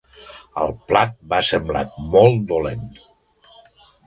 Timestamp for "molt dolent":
2.17-2.89